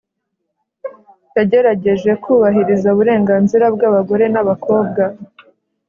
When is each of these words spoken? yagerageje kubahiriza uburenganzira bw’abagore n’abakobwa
yagerageje 1.35 2.11
kubahiriza 2.23 2.87
uburenganzira 2.93 3.65
bw’abagore 3.75 4.25
n’abakobwa 4.33 5.03